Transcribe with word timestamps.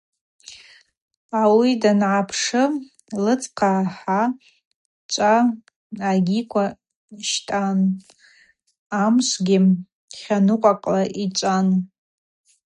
Ауи 1.41 1.71
дангӏапшы 1.81 2.63
лыдзхъа 3.23 3.73
хӏа, 3.97 4.21
чӏва 5.11 5.33
агьиква 6.09 6.65
щтӏан, 7.29 7.79
амшвгьи 9.01 9.57
тланыкъвакӏла 10.11 11.01
йчӏван. 11.23 11.67